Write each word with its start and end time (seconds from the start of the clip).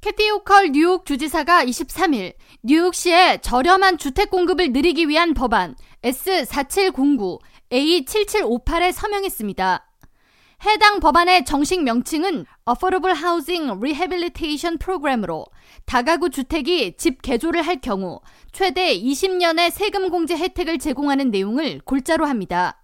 캐티 0.00 0.30
오컬 0.30 0.72
뉴욕 0.72 1.04
주지사가 1.04 1.62
23일 1.66 2.32
뉴욕시의 2.62 3.42
저렴한 3.42 3.98
주택 3.98 4.30
공급을 4.30 4.72
늘리기 4.72 5.08
위한 5.08 5.34
법안 5.34 5.76
S4709 6.02 7.38
A7758에 7.70 8.92
서명했습니다. 8.92 9.86
해당 10.64 11.00
법안의 11.00 11.44
정식 11.44 11.82
명칭은 11.82 12.46
Affordable 12.66 13.14
Housing 13.14 13.72
Rehabilitation 13.72 14.78
Program으로 14.78 15.44
다가구 15.84 16.30
주택이 16.30 16.96
집 16.96 17.20
개조를 17.20 17.60
할 17.60 17.82
경우 17.82 18.20
최대 18.52 18.98
20년의 18.98 19.70
세금 19.70 20.08
공제 20.08 20.34
혜택을 20.34 20.78
제공하는 20.78 21.30
내용을 21.30 21.82
골자로 21.84 22.24
합니다. 22.24 22.79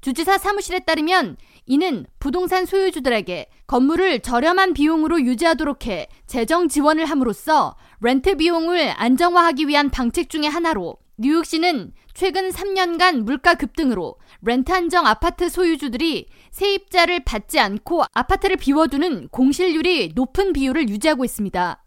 주지사 0.00 0.38
사무실에 0.38 0.80
따르면 0.80 1.36
이는 1.66 2.06
부동산 2.18 2.64
소유주들에게 2.64 3.46
건물을 3.66 4.20
저렴한 4.20 4.72
비용으로 4.72 5.20
유지하도록 5.22 5.86
해 5.86 6.08
재정 6.26 6.68
지원을 6.68 7.06
함으로써 7.06 7.76
렌트 8.00 8.36
비용을 8.36 8.92
안정화하기 8.96 9.66
위한 9.68 9.90
방책 9.90 10.30
중의 10.30 10.48
하나로 10.48 10.96
뉴욕시는 11.18 11.92
최근 12.14 12.50
3년간 12.50 13.22
물가 13.22 13.54
급등으로 13.54 14.16
렌트 14.42 14.70
한정 14.70 15.06
아파트 15.06 15.48
소유주들이 15.48 16.28
세입자를 16.50 17.24
받지 17.24 17.58
않고 17.58 18.04
아파트를 18.12 18.56
비워두는 18.56 19.28
공실률이 19.28 20.12
높은 20.14 20.52
비율을 20.52 20.88
유지하고 20.88 21.24
있습니다. 21.24 21.82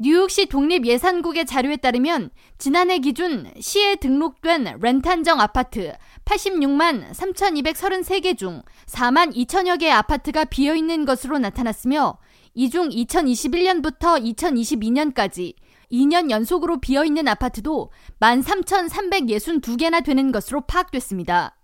뉴욕시 0.00 0.46
독립예산국의 0.46 1.44
자료에 1.44 1.76
따르면 1.76 2.30
지난해 2.56 3.00
기준 3.00 3.50
시에 3.58 3.96
등록된 3.96 4.78
렌트 4.80 5.08
한정 5.08 5.40
아파트 5.40 5.92
86만 6.24 7.10
3,233개 7.10 8.38
중 8.38 8.62
4만 8.86 9.34
2천여 9.34 9.80
개의 9.80 9.90
아파트가 9.92 10.44
비어 10.44 10.76
있는 10.76 11.04
것으로 11.04 11.38
나타났으며 11.38 12.16
이 12.54 12.70
중 12.70 12.88
2021년부터 12.90 14.22
2022년까지 14.36 15.54
2년 15.90 16.30
연속으로 16.30 16.80
비어 16.80 17.04
있는 17.04 17.26
아파트도 17.26 17.90
13,362개나 18.20 20.04
되는 20.04 20.30
것으로 20.30 20.60
파악됐습니다. 20.60 21.56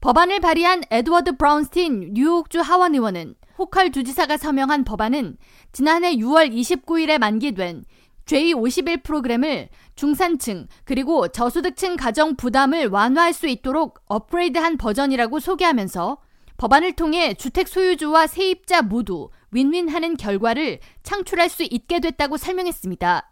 법안을 0.00 0.40
발의한 0.40 0.82
에드워드 0.90 1.36
브라운스틴 1.36 2.14
뉴욕주 2.14 2.60
하원 2.60 2.94
의원은 2.94 3.34
호컬 3.60 3.92
주지사가 3.92 4.38
서명한 4.38 4.84
법안은 4.84 5.36
지난해 5.72 6.16
6월 6.16 6.50
29일에 6.50 7.18
만기된 7.18 7.84
J51 8.24 9.02
프로그램을 9.02 9.68
중산층 9.96 10.66
그리고 10.84 11.28
저소득층 11.28 11.96
가정 11.96 12.36
부담을 12.36 12.86
완화할 12.86 13.34
수 13.34 13.46
있도록 13.46 14.00
업그레이드한 14.06 14.78
버전이라고 14.78 15.40
소개하면서 15.40 16.16
법안을 16.56 16.94
통해 16.94 17.34
주택 17.34 17.68
소유주와 17.68 18.28
세입자 18.28 18.80
모두 18.80 19.28
윈윈하는 19.50 20.16
결과를 20.16 20.78
창출할 21.02 21.50
수 21.50 21.62
있게 21.62 22.00
됐다고 22.00 22.38
설명했습니다. 22.38 23.30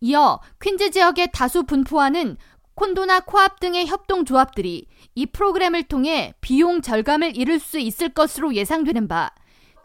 이어 0.00 0.40
퀸즈 0.58 0.90
지역에 0.90 1.26
다수 1.26 1.64
분포하는 1.64 2.38
콘도나 2.74 3.20
코앞 3.20 3.60
등의 3.60 3.86
협동조합들이 3.86 4.86
이 5.14 5.26
프로그램을 5.26 5.84
통해 5.84 6.34
비용 6.40 6.82
절감을 6.82 7.36
이룰 7.36 7.58
수 7.60 7.78
있을 7.78 8.08
것으로 8.08 8.54
예상되는 8.54 9.06
바 9.08 9.30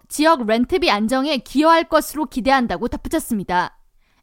지역 0.08 0.46
렌트비 0.46 0.90
안정에 0.90 1.38
기여할 1.38 1.84
것으로 1.84 2.26
기대한다고 2.26 2.88
덧붙였습니다. 2.88 3.78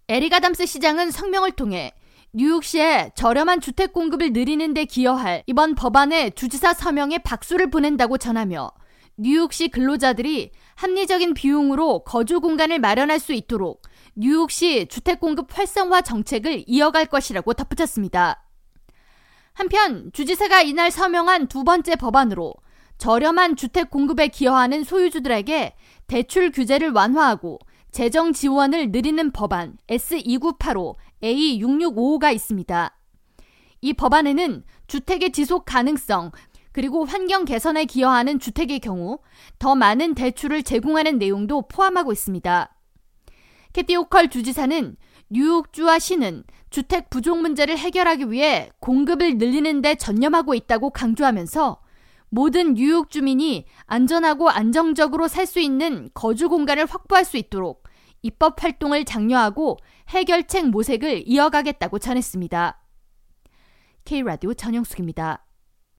에릭 0.08 0.29
아담스 0.29 0.66
시장은 0.66 1.10
성명을 1.10 1.52
통해 1.52 1.92
뉴욕시에 2.32 3.12
저렴한 3.14 3.60
주택 3.60 3.92
공급을 3.92 4.32
늘리는 4.32 4.74
데 4.74 4.84
기여할 4.84 5.44
이번 5.46 5.74
법안의 5.74 6.32
주지사 6.32 6.74
서명에 6.74 7.18
박수를 7.18 7.70
보낸다고 7.70 8.18
전하며 8.18 8.72
뉴욕시 9.16 9.68
근로자들이 9.68 10.50
합리적인 10.74 11.34
비용으로 11.34 12.00
거주 12.00 12.40
공간을 12.40 12.80
마련할 12.80 13.18
수 13.20 13.32
있도록 13.32 13.82
뉴욕시 14.14 14.86
주택 14.88 15.20
공급 15.20 15.56
활성화 15.56 16.02
정책을 16.02 16.64
이어갈 16.66 17.06
것이라고 17.06 17.54
덧붙였습니다. 17.54 18.45
한편 19.56 20.10
주지사가 20.12 20.60
이날 20.60 20.90
서명한 20.90 21.46
두 21.46 21.64
번째 21.64 21.96
법안으로 21.96 22.52
저렴한 22.98 23.56
주택 23.56 23.88
공급에 23.88 24.28
기여하는 24.28 24.84
소유주들에게 24.84 25.74
대출 26.06 26.52
규제를 26.52 26.90
완화하고 26.90 27.58
재정 27.90 28.34
지원을 28.34 28.90
늘리는 28.90 29.30
법안 29.30 29.78
S2985 29.88 30.96
A6655가 31.22 32.34
있습니다. 32.34 32.98
이 33.80 33.92
법안에는 33.94 34.62
주택의 34.88 35.32
지속 35.32 35.64
가능성 35.64 36.32
그리고 36.72 37.06
환경 37.06 37.46
개선에 37.46 37.86
기여하는 37.86 38.38
주택의 38.38 38.80
경우 38.80 39.20
더 39.58 39.74
많은 39.74 40.14
대출을 40.14 40.64
제공하는 40.64 41.16
내용도 41.16 41.66
포함하고 41.66 42.12
있습니다. 42.12 42.76
캐티 43.72 43.96
오컬 43.96 44.28
주지사는 44.28 44.96
뉴욕주와 45.28 45.98
시는 45.98 46.44
주택 46.70 47.10
부족 47.10 47.38
문제를 47.40 47.78
해결하기 47.78 48.30
위해 48.30 48.70
공급을 48.80 49.38
늘리는 49.38 49.82
데 49.82 49.94
전념하고 49.94 50.54
있다고 50.54 50.90
강조하면서 50.90 51.80
모든 52.28 52.74
뉴욕 52.74 53.10
주민이 53.10 53.66
안전하고 53.86 54.50
안정적으로 54.50 55.28
살 55.28 55.46
수 55.46 55.60
있는 55.60 56.10
거주 56.12 56.48
공간을 56.48 56.86
확보할 56.86 57.24
수 57.24 57.36
있도록 57.36 57.84
입법 58.22 58.62
활동을 58.62 59.04
장려하고 59.04 59.78
해결책 60.08 60.68
모색을 60.70 61.22
이어가겠다고 61.26 61.98
전했습니다. 61.98 62.80
K라디오 64.04 64.54
전영숙입니다. 64.54 65.45